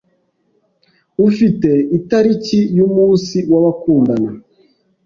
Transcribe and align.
Ufite 1.27 1.69
itariki 1.97 2.59
yumunsi 2.77 3.37
w'abakundana? 3.51 4.29